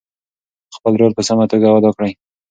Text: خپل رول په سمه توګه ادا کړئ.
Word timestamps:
خپل 0.75 0.93
رول 0.99 1.11
په 1.15 1.23
سمه 1.27 1.45
توګه 1.51 1.67
ادا 1.77 1.91
کړئ. 1.97 2.11